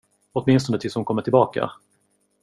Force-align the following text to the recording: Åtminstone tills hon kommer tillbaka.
Åtminstone 0.33 0.77
tills 0.79 0.95
hon 0.95 1.05
kommer 1.05 1.21
tillbaka. 1.21 1.71